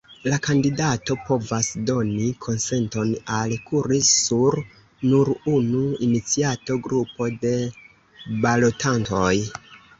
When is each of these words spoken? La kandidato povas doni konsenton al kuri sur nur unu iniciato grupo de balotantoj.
La 0.29 0.37
kandidato 0.45 1.15
povas 1.25 1.67
doni 1.89 2.29
konsenton 2.45 3.11
al 3.41 3.53
kuri 3.69 4.01
sur 4.09 4.59
nur 5.13 5.33
unu 5.59 5.85
iniciato 6.09 6.81
grupo 6.89 7.31
de 7.47 7.55
balotantoj. 8.49 9.35